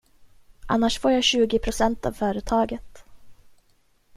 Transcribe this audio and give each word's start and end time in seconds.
Annars 0.67 0.99
får 0.99 1.11
jag 1.11 1.23
tjugo 1.23 1.59
procent 1.59 2.05
av 2.05 2.11
företaget. 2.11 3.03